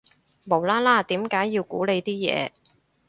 [0.45, 2.51] 無啦啦點解要估你啲嘢